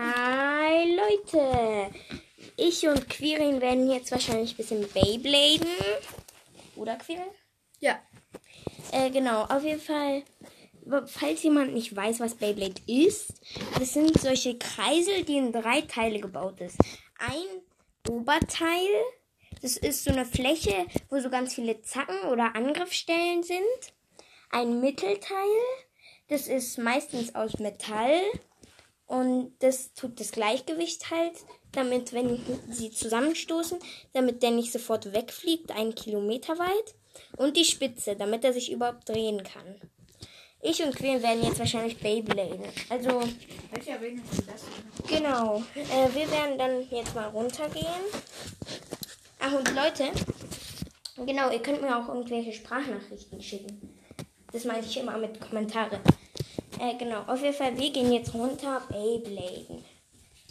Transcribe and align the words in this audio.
Hi 0.00 0.94
Leute! 0.94 1.90
Ich 2.56 2.86
und 2.86 3.10
Quirin 3.10 3.60
werden 3.60 3.90
jetzt 3.90 4.12
wahrscheinlich 4.12 4.52
ein 4.52 4.56
bisschen 4.56 4.88
Beybladen. 4.92 5.66
Oder 6.76 6.94
Quirin? 6.94 7.26
Ja. 7.80 7.98
Äh, 8.92 9.10
genau, 9.10 9.42
auf 9.42 9.64
jeden 9.64 9.80
Fall. 9.80 10.22
Falls 11.06 11.42
jemand 11.42 11.74
nicht 11.74 11.96
weiß, 11.96 12.20
was 12.20 12.36
Beyblade 12.36 12.80
ist, 12.86 13.42
das 13.76 13.94
sind 13.94 14.20
solche 14.20 14.56
Kreisel, 14.56 15.24
die 15.24 15.38
in 15.38 15.50
drei 15.50 15.80
Teile 15.80 16.20
gebaut 16.20 16.60
ist. 16.60 16.78
Ein 17.18 17.62
Oberteil, 18.08 18.88
das 19.62 19.76
ist 19.76 20.04
so 20.04 20.12
eine 20.12 20.26
Fläche, 20.26 20.86
wo 21.10 21.18
so 21.18 21.28
ganz 21.28 21.54
viele 21.56 21.82
Zacken 21.82 22.20
oder 22.30 22.54
Angriffsstellen 22.54 23.42
sind. 23.42 23.58
Ein 24.50 24.80
Mittelteil, 24.80 25.58
das 26.28 26.46
ist 26.46 26.78
meistens 26.78 27.34
aus 27.34 27.58
Metall 27.58 28.20
und 29.08 29.54
das 29.60 29.94
tut 29.94 30.20
das 30.20 30.32
Gleichgewicht 30.32 31.10
halt, 31.10 31.32
damit, 31.72 32.12
wenn 32.12 32.38
sie 32.70 32.90
zusammenstoßen, 32.90 33.78
damit 34.12 34.42
der 34.42 34.50
nicht 34.50 34.70
sofort 34.70 35.12
wegfliegt, 35.12 35.72
einen 35.72 35.94
Kilometer 35.94 36.58
weit. 36.58 36.94
Und 37.36 37.56
die 37.56 37.64
Spitze, 37.64 38.14
damit 38.16 38.44
er 38.44 38.52
sich 38.52 38.70
überhaupt 38.70 39.08
drehen 39.08 39.42
kann. 39.42 39.80
Ich 40.60 40.82
und 40.82 40.94
Queen 40.94 41.22
werden 41.22 41.42
jetzt 41.42 41.58
wahrscheinlich 41.58 41.98
Beyblade. 41.98 42.68
Also. 42.90 43.22
Welche 43.72 43.94
Arena 43.94 44.22
ist 44.30 44.42
das? 44.46 44.64
Genau. 45.08 45.62
Äh, 45.74 46.14
wir 46.14 46.30
werden 46.30 46.58
dann 46.58 46.88
jetzt 46.90 47.14
mal 47.14 47.28
runtergehen. 47.28 47.86
Ach, 49.38 49.52
und 49.52 49.74
Leute. 49.74 50.10
Genau, 51.24 51.50
ihr 51.50 51.62
könnt 51.62 51.80
mir 51.80 51.96
auch 51.96 52.08
irgendwelche 52.08 52.52
Sprachnachrichten 52.52 53.40
schicken. 53.40 53.96
Das 54.52 54.64
meine 54.64 54.84
ich 54.84 54.96
immer 54.98 55.16
mit 55.16 55.40
Kommentare. 55.40 56.00
Äh, 56.78 56.96
genau. 56.96 57.22
Auf 57.22 57.42
jeden 57.42 57.54
Fall, 57.54 57.76
wir 57.78 57.92
gehen 57.92 58.12
jetzt 58.12 58.32
runter 58.34 58.82
Beybladen. 58.88 59.84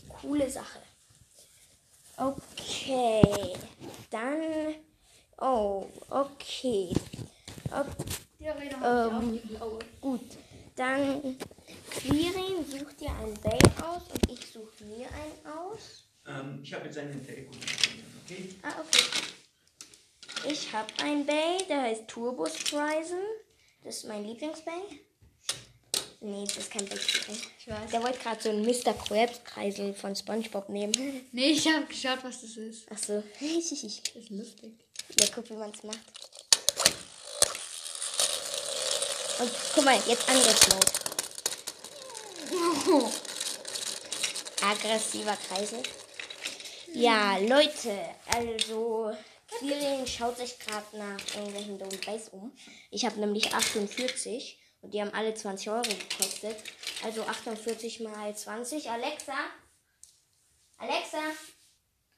Coole 0.09 0.49
Sache. 0.49 0.79
Okay. 2.17 3.55
Dann. 4.09 4.75
Oh, 5.39 5.85
okay. 6.09 6.91
okay. 7.71 8.17
Ähm, 8.83 9.33
die 9.33 9.47
blaue. 9.47 9.79
Gut, 10.01 10.21
dann 10.75 11.37
Quirin 11.89 12.65
sucht 12.65 12.99
dir 13.01 13.11
ein 13.11 13.33
Bay 13.41 13.59
aus 13.83 14.03
und 14.13 14.31
ich 14.31 14.51
suche 14.51 14.83
mir 14.85 15.07
einen 15.07 15.57
aus. 15.57 16.05
Ähm, 16.27 16.59
ich 16.63 16.73
habe 16.73 16.85
jetzt 16.85 16.97
einen 16.97 17.25
Telefon. 17.25 17.55
Okay? 18.25 18.49
Ah, 18.61 18.73
okay. 18.79 19.03
Ich 20.49 20.71
habe 20.73 20.87
ein 21.03 21.25
Bay, 21.25 21.65
der 21.67 21.83
heißt 21.83 22.07
Turbo 22.07 22.45
Strisen. 22.45 23.19
Das 23.83 23.97
ist 23.97 24.07
mein 24.07 24.23
Lieblingsbay. 24.25 25.01
Nee, 26.19 26.45
das 26.45 26.57
ist 26.57 26.71
kein 26.71 26.85
Bay. 26.85 26.97
Ich 26.97 27.67
weiß. 27.67 27.91
Der 27.91 28.01
wollte 28.01 28.17
gerade 28.17 28.41
so 28.41 28.49
einen 28.49 28.65
Mr. 28.65 28.93
Krabs 28.93 29.43
Kreisel 29.43 29.93
von 29.93 30.15
SpongeBob 30.15 30.69
nehmen. 30.69 30.93
Nee, 31.31 31.51
ich 31.51 31.67
habe 31.67 31.85
geschaut, 31.85 32.19
was 32.23 32.41
das 32.41 32.57
ist. 32.57 32.87
Ach 32.91 32.97
so. 32.97 33.23
Das 33.39 33.71
ist 33.71 34.29
lustig. 34.29 34.73
Ja, 35.19 35.27
guck, 35.33 35.49
wie 35.49 35.53
man 35.53 35.71
es 35.71 35.83
macht. 35.83 35.99
Und 39.39 39.51
guck 39.75 39.85
mal, 39.85 39.99
jetzt 40.07 40.27
Angriffsmode. 40.27 40.87
Aggressiver 44.61 45.37
Kreisel. 45.47 45.83
Ja, 46.93 47.37
Leute, 47.37 47.95
also 48.33 49.11
Quirin 49.59 50.07
schaut 50.07 50.37
sich 50.37 50.57
gerade 50.57 50.97
nach 50.97 51.19
irgendwelchen 51.35 51.77
dummen 51.77 51.99
Base 52.05 52.31
um. 52.31 52.51
Ich 52.89 53.05
habe 53.05 53.19
nämlich 53.19 53.53
48 53.53 54.57
und 54.87 54.93
die 54.93 55.01
haben 55.01 55.13
alle 55.13 55.33
20 55.33 55.69
Euro 55.69 55.81
gekostet. 55.81 56.55
Also 57.03 57.23
48 57.23 57.99
mal 57.99 58.33
20. 58.33 58.89
Alexa? 58.89 59.33
Alexa? 60.77 61.17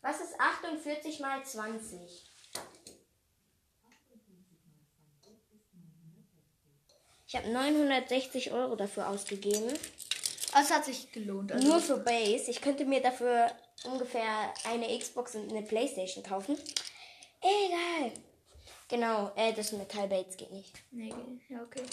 Was 0.02 0.22
ist 0.22 0.40
48 0.40 1.20
mal 1.20 1.44
20? 1.44 2.32
Ich 7.26 7.36
habe 7.36 7.50
960 7.50 8.52
Euro 8.52 8.76
dafür 8.76 9.10
ausgegeben. 9.10 9.74
Es 10.60 10.72
hat 10.72 10.86
sich 10.86 11.12
gelohnt. 11.12 11.52
Also 11.52 11.68
Nur 11.68 11.80
für 11.80 11.98
Base. 11.98 12.52
Ich 12.52 12.62
könnte 12.62 12.86
mir 12.86 13.02
dafür 13.02 13.52
ungefähr 13.86 14.54
eine 14.66 14.96
Xbox 14.96 15.34
und 15.34 15.50
eine 15.50 15.64
Playstation 15.64 16.24
kaufen. 16.24 16.56
Egal. 17.42 18.12
Genau, 18.88 19.32
äh, 19.36 19.54
das 19.54 19.72
Metallbates 19.72 20.38
geht 20.38 20.52
nicht. 20.52 20.76
Nee, 20.92 21.14
ja, 21.50 21.64
okay. 21.64 21.84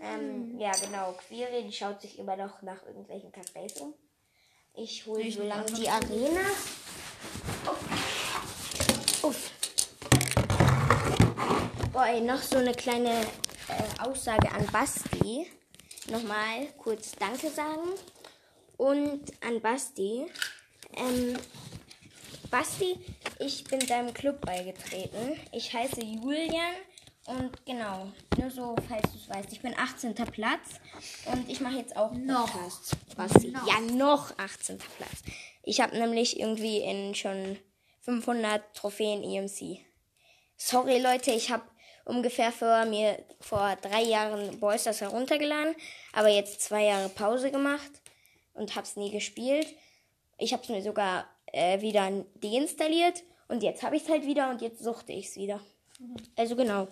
Ähm, 0.00 0.58
ja, 0.58 0.72
genau. 0.72 1.12
Query, 1.12 1.64
die 1.64 1.72
schaut 1.72 2.00
sich 2.00 2.18
immer 2.18 2.36
noch 2.36 2.62
nach 2.62 2.84
irgendwelchen 2.86 3.32
Cafés 3.32 3.78
um. 3.80 3.94
Ich 4.74 5.06
hole 5.06 5.30
so 5.30 5.42
lange 5.42 5.66
die 5.72 5.88
Arena. 5.88 6.40
Uff. 7.66 9.24
Uff. 9.24 9.50
Boah, 11.92 12.06
ey, 12.06 12.20
noch 12.20 12.40
so 12.40 12.58
eine 12.58 12.72
kleine 12.72 13.10
äh, 13.10 14.00
Aussage 14.00 14.50
an 14.52 14.66
Basti. 14.66 15.50
Nochmal 16.10 16.68
kurz 16.78 17.12
Danke 17.12 17.50
sagen. 17.50 17.88
Und 18.76 19.32
an 19.44 19.60
Basti. 19.60 20.26
Ähm, 20.94 21.36
Basti, 22.50 22.96
ich 23.40 23.64
bin 23.64 23.80
deinem 23.80 24.14
Club 24.14 24.40
beigetreten. 24.40 25.38
Ich 25.52 25.74
heiße 25.74 26.00
Julian 26.00 26.76
und 27.28 27.66
genau, 27.66 28.10
nur 28.38 28.50
so, 28.50 28.74
falls 28.88 29.12
du 29.12 29.18
es 29.18 29.28
weißt, 29.28 29.52
ich 29.52 29.60
bin 29.60 29.74
18. 29.76 30.14
Platz 30.14 30.80
und 31.26 31.48
ich 31.48 31.60
mache 31.60 31.76
jetzt 31.76 31.94
auch 31.94 32.12
Noch. 32.12 32.50
Podcasts. 32.50 32.96
Basti. 33.14 33.48
Noch. 33.48 33.66
Ja, 33.66 33.80
noch 33.80 34.38
18. 34.38 34.78
Platz. 34.78 35.22
Ich 35.62 35.80
habe 35.80 35.98
nämlich 35.98 36.40
irgendwie 36.40 36.78
in 36.78 37.14
schon 37.14 37.58
500 38.00 38.62
Trophäen 38.74 39.22
EMC. 39.22 39.84
Sorry 40.56 40.98
Leute, 40.98 41.30
ich 41.30 41.50
habe 41.50 41.64
ungefähr 42.06 42.50
vor 42.50 42.86
mir 42.86 43.22
vor 43.40 43.76
drei 43.82 44.02
Jahren 44.02 44.58
Boysters 44.58 45.02
heruntergeladen, 45.02 45.74
aber 46.14 46.28
jetzt 46.28 46.62
zwei 46.62 46.84
Jahre 46.84 47.10
Pause 47.10 47.50
gemacht 47.50 47.90
und 48.54 48.74
hab's 48.74 48.96
nie 48.96 49.10
gespielt. 49.10 49.68
Ich 50.38 50.54
hab's 50.54 50.70
mir 50.70 50.82
sogar 50.82 51.28
äh, 51.52 51.82
wieder 51.82 52.10
deinstalliert 52.36 53.22
und 53.48 53.62
jetzt 53.62 53.82
habe 53.82 53.96
ich's 53.96 54.08
halt 54.08 54.24
wieder 54.24 54.48
und 54.48 54.62
jetzt 54.62 54.82
suchte 54.82 55.12
ich's 55.12 55.36
wieder. 55.36 55.60
Also 56.36 56.56
genau. 56.56 56.88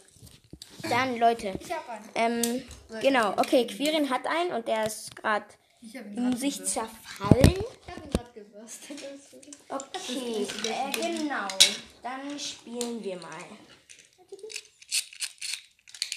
Dann 0.82 1.18
Leute, 1.18 1.58
Ich 1.60 1.72
habe 1.72 1.90
einen. 2.14 2.44
ähm, 2.44 2.68
genau, 3.00 3.32
okay, 3.38 3.66
Quirin 3.66 4.08
hat 4.10 4.26
einen 4.26 4.52
und 4.52 4.68
der 4.68 4.86
ist 4.86 5.14
gerade 5.16 5.46
in 5.80 6.36
sich 6.36 6.54
gewürzt. 6.56 6.74
zerfallen. 6.74 7.50
Ich 7.50 7.90
habe 7.92 8.04
ihn 8.04 8.10
gerade 8.10 8.32
gewürzt. 8.32 8.80
Okay, 9.68 10.46
äh, 10.68 10.90
genau. 11.18 11.48
Dann 12.02 12.38
spielen 12.38 13.02
wir 13.02 13.16
mal. 13.16 13.44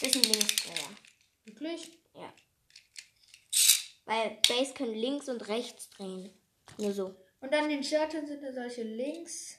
Das 0.02 0.10
ist 0.10 0.16
ein 0.16 0.24
Linksdreher. 0.32 0.90
Wirklich? 1.46 1.92
Ja. 2.16 2.34
Weil 4.06 4.38
Base 4.48 4.74
können 4.74 4.96
links 4.96 5.30
und 5.30 5.48
rechts 5.48 5.90
drehen. 5.92 6.32
Nur 6.78 6.94
so. 6.94 7.16
Und 7.42 7.54
an 7.54 7.70
den 7.70 7.84
Shirten 7.84 8.26
sind 8.28 8.42
da 8.44 8.52
solche 8.54 8.84
Links, 8.84 9.56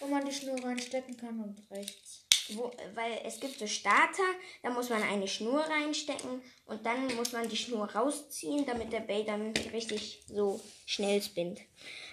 wo 0.00 0.06
man 0.06 0.24
die 0.24 0.32
Schnur 0.32 0.62
reinstecken 0.62 1.16
kann 1.16 1.40
und 1.40 1.70
rechts. 1.70 2.23
Wo, 2.50 2.70
weil 2.94 3.20
es 3.24 3.40
gibt 3.40 3.58
so 3.58 3.66
Starter, 3.66 4.22
da 4.62 4.70
muss 4.70 4.90
man 4.90 5.02
eine 5.02 5.26
Schnur 5.26 5.60
reinstecken 5.60 6.42
und 6.66 6.84
dann 6.84 7.14
muss 7.16 7.32
man 7.32 7.48
die 7.48 7.56
Schnur 7.56 7.90
rausziehen, 7.90 8.66
damit 8.66 8.92
der 8.92 9.00
Bay 9.00 9.24
dann 9.24 9.54
richtig 9.72 10.22
so 10.26 10.60
schnell 10.84 11.22
spinnt. 11.22 11.60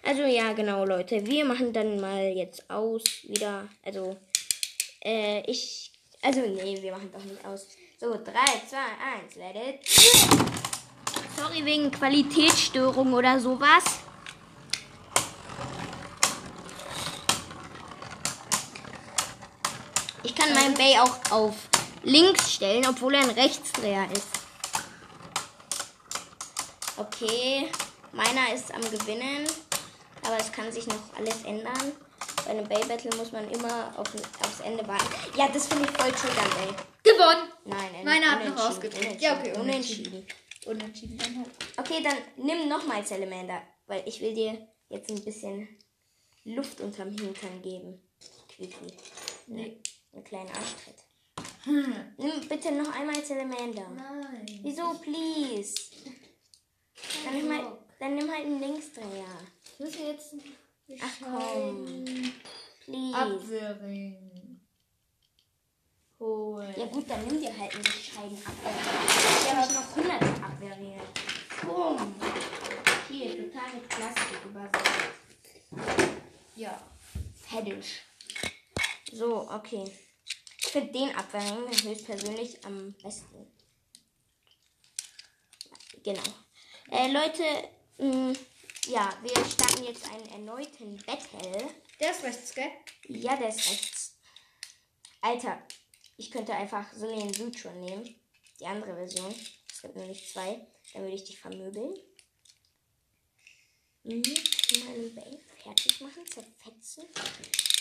Also 0.03 0.23
ja, 0.23 0.53
genau, 0.53 0.85
Leute. 0.85 1.25
Wir 1.25 1.45
machen 1.45 1.73
dann 1.73 1.99
mal 1.99 2.31
jetzt 2.31 2.69
aus 2.69 3.03
wieder. 3.23 3.67
Also, 3.83 4.17
äh, 5.03 5.41
ich. 5.49 5.91
Also, 6.21 6.41
nee, 6.41 6.81
wir 6.81 6.91
machen 6.91 7.11
doch 7.11 7.23
nicht 7.23 7.43
aus. 7.45 7.67
So, 7.99 8.13
3, 8.13 8.21
2, 8.23 8.77
1, 9.23 9.35
let 9.35 9.55
it. 9.55 9.87
Sorry 11.37 11.65
wegen 11.65 11.91
Qualitätsstörung 11.91 13.13
oder 13.13 13.39
sowas. 13.39 14.00
Kann 20.41 20.53
meinen 20.53 20.73
Bay 20.73 20.97
auch 20.97 21.31
auf 21.31 21.55
links 22.03 22.53
stellen, 22.53 22.85
obwohl 22.87 23.13
er 23.15 23.21
ein 23.21 23.29
Rechtsdreher 23.29 24.07
ist. 24.11 24.27
Okay, 26.97 27.69
meiner 28.11 28.53
ist 28.53 28.73
am 28.73 28.81
Gewinnen, 28.81 29.47
aber 30.23 30.37
es 30.39 30.51
kann 30.51 30.71
sich 30.71 30.85
noch 30.87 31.13
alles 31.17 31.43
ändern. 31.43 31.91
Bei 32.45 32.51
einem 32.51 32.67
Bay 32.67 32.83
Battle 32.85 33.15
muss 33.17 33.31
man 33.31 33.49
immer 33.51 33.93
auf, 33.97 34.07
aufs 34.41 34.59
Ende 34.63 34.87
warten. 34.87 35.05
Ja, 35.37 35.47
das 35.47 35.67
finde 35.67 35.85
ich 35.85 35.91
voll 35.91 36.11
triggern, 36.11 36.51
ey. 36.67 36.73
Gewonnen! 37.03 37.51
Nein, 37.65 37.95
ein- 37.99 38.05
Meiner 38.05 38.31
hat 38.31 38.45
noch 38.47 38.69
ausgedrückt. 38.69 39.21
Ja, 39.21 39.37
okay, 39.39 39.53
unentschieden. 39.57 40.25
Unentschieden 40.65 41.17
dann 41.17 41.37
halt. 41.37 41.49
Okay, 41.77 42.03
dann 42.03 42.17
nimm 42.37 42.67
nochmal 42.67 43.05
Salamander, 43.05 43.61
weil 43.87 44.03
ich 44.07 44.21
will 44.21 44.33
dir 44.33 44.67
jetzt 44.89 45.09
ein 45.09 45.23
bisschen 45.23 45.67
Luft 46.43 46.81
unterm 46.81 47.09
Hintern 47.09 47.61
geben. 47.63 48.01
Quickly. 48.55 48.93
Nee. 49.47 49.77
Einen 50.13 50.23
kleinen 50.23 50.49
Arschtritt. 50.49 50.95
Hm. 51.63 52.13
Nimm 52.17 52.47
bitte 52.47 52.71
noch 52.71 52.93
einmal 52.93 53.23
Salamander. 53.23 53.87
Nein. 53.89 54.59
Wieso, 54.63 54.93
please? 54.95 55.75
Kann 57.23 57.37
ich, 57.37 57.43
mal, 57.43 57.77
Dann 57.99 58.15
nimm 58.15 58.29
halt 58.29 58.45
einen 58.45 58.59
Linksdreher. 58.59 59.25
Ich 59.63 59.79
muss 59.79 59.97
jetzt 59.97 60.35
Ach 61.01 61.17
komm. 61.21 62.33
Please. 62.83 63.15
Abwehrring 63.15 64.31
holen. 66.21 66.73
Ja 66.77 66.85
gut, 66.85 67.09
dann 67.09 67.25
nimm 67.25 67.41
dir 67.41 67.57
halt 67.57 67.73
einen 67.73 67.83
gescheiten 67.83 68.37
Abwehrring. 68.45 69.43
Hier 69.43 69.57
habe 69.57 69.67
ich 69.67 69.73
noch 69.73 69.97
100 69.97 70.43
Abwehrringe. 70.43 71.01
Boom. 71.63 72.15
Hier, 73.09 73.31
total 73.31 73.73
mit 73.73 73.89
Plastik 73.89 74.45
übersetzt. 74.45 75.01
Ja. 76.55 76.81
Fertig. 77.35 78.03
So, 79.11 79.49
okay. 79.49 79.91
Ich 80.59 80.67
finde 80.67 80.93
den 80.93 81.15
Abwehrring 81.15 81.67
höchstpersönlich 81.69 82.63
am 82.65 82.93
besten. 83.03 83.51
Genau. 86.01 86.23
Äh, 86.89 87.11
Leute, 87.11 87.43
mh, 87.97 88.33
ja, 88.87 89.13
wir 89.21 89.45
starten 89.45 89.83
jetzt 89.83 90.09
einen 90.09 90.27
erneuten 90.29 90.97
Battle. 91.05 91.69
Der 91.99 92.11
ist 92.11 92.23
rechts, 92.23 92.55
gell? 92.55 92.71
Ja, 93.09 93.35
der 93.35 93.49
ist 93.49 93.69
rechts. 93.69 94.17
Alter, 95.19 95.61
ich 96.15 96.31
könnte 96.31 96.53
einfach 96.53 96.91
Sillian 96.93 97.33
Sutron 97.33 97.81
nehmen. 97.81 98.15
Die 98.59 98.65
andere 98.65 98.95
Version. 98.95 99.35
Es 99.69 99.81
gibt 99.81 99.97
nämlich 99.97 100.31
zwei. 100.31 100.67
Dann 100.93 101.03
würde 101.03 101.15
ich 101.15 101.25
dich 101.25 101.39
vermöbeln. 101.39 101.95
Bane 104.03 104.50
machen, 106.01 106.25
zerfetzen. 106.25 107.05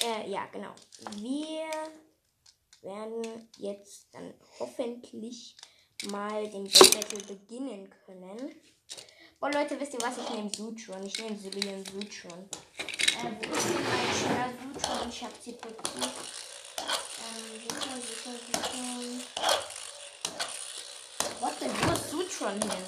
Äh, 0.02 0.30
ja, 0.30 0.46
genau. 0.46 0.74
Wir 1.16 1.70
werden 2.82 3.48
jetzt 3.58 4.08
dann 4.12 4.34
hoffentlich 4.58 5.56
mal 6.10 6.48
den 6.48 6.64
Battle 6.64 7.20
beginnen 7.26 7.92
können. 8.06 8.54
Boah, 9.38 9.50
Leute, 9.52 9.80
wisst 9.80 9.94
ihr 9.94 10.00
was? 10.02 10.18
Ich 10.18 10.30
nehme 10.30 10.50
Sutron. 10.54 11.06
Ich 11.06 11.18
nehme 11.18 11.36
Sillian 11.36 11.84
Sutron. 11.84 12.48
Äh, 12.78 13.32
wo 13.48 13.54
ist 13.54 13.68
denn 13.68 13.84
mein 13.84 14.12
schöner 14.18 14.50
Sutron? 14.74 15.08
Ich 15.08 15.22
hab's 15.24 15.44
hier 15.44 15.54
blockiert. 15.54 16.14
Ähm, 17.24 17.60
Sutron, 17.62 18.02
Sutron, 18.02 18.38
Sutron. 18.46 19.22
What 21.40 21.54
the, 21.58 21.66
wo 21.66 21.92
ist 21.92 22.10
Sutron 22.10 22.60
hin? 22.60 22.86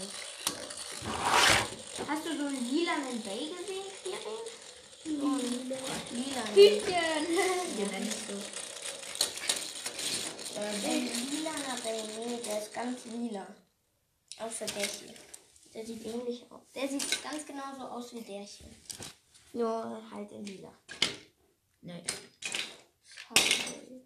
Hast 2.06 2.26
du 2.26 2.36
so 2.36 2.44
einen 2.46 2.70
lilanen 2.70 3.22
Bay 3.22 3.48
gesehen, 3.48 3.71
lilanen. 6.12 6.54
Hühnchen. 6.54 6.92
ja, 6.92 7.86
nenn 7.86 8.06
ich 8.06 8.14
so. 8.14 8.36
Ein 10.60 11.30
lilaner 11.30 11.76
Bay, 11.82 12.02
nee, 12.16 12.38
der 12.44 12.62
ist 12.62 12.72
ganz 12.72 13.04
lila. 13.06 13.46
Außer 14.38 14.66
der 14.66 14.86
hier. 14.86 15.14
Der 15.74 15.86
sieht 15.86 16.04
ähnlich 16.04 16.44
aus. 16.50 16.60
Der 16.74 16.88
sieht 16.88 17.22
ganz 17.22 17.46
genauso 17.46 17.82
aus 17.82 18.14
wie 18.14 18.20
der 18.20 18.42
hier. 18.42 18.68
Nur 19.54 20.02
halt 20.10 20.30
in 20.32 20.44
lila. 20.44 20.72
Nein. 21.80 22.04
Schade. 23.04 24.02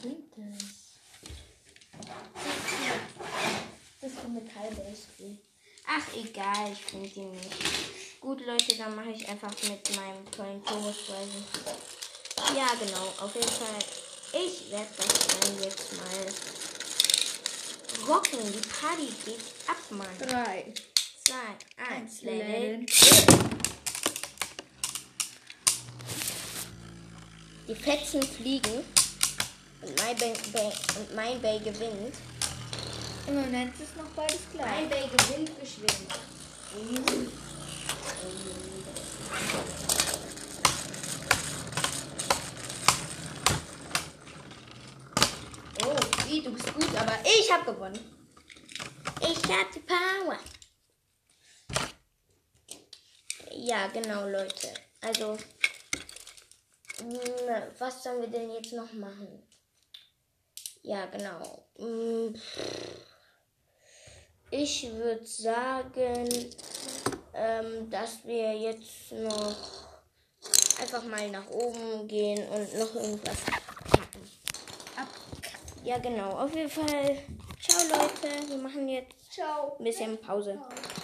Bringt 0.00 0.32
das? 0.36 0.82
Das 4.00 4.12
ist 4.12 4.24
ein 4.24 4.34
Metallbeispiel. 4.34 5.38
Ach, 5.86 6.14
egal, 6.14 6.72
ich 6.72 6.84
finde 6.84 7.08
die 7.08 7.20
nicht. 7.20 8.01
Gut, 8.22 8.46
Leute, 8.46 8.76
dann 8.76 8.94
mache 8.94 9.10
ich 9.10 9.28
einfach 9.28 9.50
mit 9.64 9.96
meinem 9.96 10.30
tollen 10.30 10.64
Turbo-Speisen. 10.64 11.44
Ja, 12.56 12.68
genau, 12.78 13.12
auf 13.18 13.34
jeden 13.34 13.48
Fall. 13.48 13.80
Ich 14.32 14.70
werde 14.70 14.86
das 14.96 15.26
dann 15.40 15.60
jetzt 15.60 15.92
mal 15.96 16.26
rocken. 18.06 18.38
Die 18.40 18.68
Party 18.68 19.12
geht 19.24 19.40
ab, 19.66 19.76
Mann. 19.90 20.06
Drei. 20.20 20.72
Zwei, 21.24 21.56
eins, 21.84 22.22
Level. 22.22 22.86
Die 27.66 27.74
Fetzen 27.74 28.22
fliegen. 28.22 28.84
Und 29.80 29.96
mein 29.98 30.16
Bay, 30.16 30.32
Bay, 30.52 30.72
und 30.96 31.14
mein 31.16 31.42
Bay 31.42 31.58
gewinnt. 31.58 32.14
Im 33.26 33.34
Moment 33.34 33.74
ist 33.80 33.96
noch 33.96 34.06
beides 34.14 34.42
gleich. 34.52 34.64
Mein 34.64 34.88
Bay 34.88 35.08
gewinnt 35.08 35.50
geschwind. 35.60 36.06
Oh, 45.84 45.96
wie, 46.26 46.42
du 46.42 46.52
bist 46.52 46.72
gut, 46.74 46.96
aber 46.96 47.18
ich 47.24 47.52
hab 47.52 47.66
gewonnen. 47.66 47.98
Ich 49.20 49.38
hab 49.50 49.72
die 49.72 49.80
Power. 49.80 50.38
Ja, 53.64 53.86
genau, 53.86 54.26
Leute. 54.26 54.74
Also, 55.00 55.38
mh, 56.98 57.68
was 57.78 58.02
sollen 58.02 58.22
wir 58.22 58.26
denn 58.28 58.50
jetzt 58.50 58.72
noch 58.72 58.92
machen? 58.92 59.40
Ja, 60.82 61.06
genau. 61.06 61.64
Mh, 61.78 62.36
Ich 64.50 64.90
würde 64.92 65.24
sagen, 65.24 66.28
ähm, 67.34 67.88
dass 67.88 68.24
wir 68.24 68.52
jetzt 68.58 69.12
noch 69.12 69.56
einfach 70.80 71.04
mal 71.04 71.30
nach 71.30 71.48
oben 71.48 72.08
gehen 72.08 72.44
und 72.48 72.74
noch 72.80 72.94
irgendwas 72.96 73.36
packen. 73.44 74.28
Ja, 75.84 75.98
genau. 75.98 76.30
Auf 76.30 76.52
jeden 76.52 76.68
Fall. 76.68 77.16
Ciao, 77.60 77.80
Leute. 77.88 78.48
Wir 78.48 78.58
machen 78.58 78.88
jetzt 78.88 79.14
Ciao. 79.32 79.76
ein 79.78 79.84
bisschen 79.84 80.20
Pause. 80.20 80.54
Ciao. 80.54 81.01